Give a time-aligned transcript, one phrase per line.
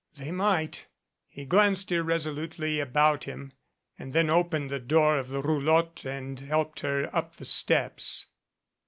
[0.17, 0.87] "They might"
[1.27, 3.53] He glanced irresolutely about him
[3.99, 8.25] and then opened the door of the roulotte and helped her up the steps.